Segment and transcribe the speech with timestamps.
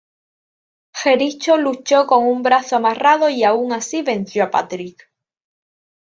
[0.95, 5.07] Jericho luchó con un brazo amarrado y aun así venció a Patrick.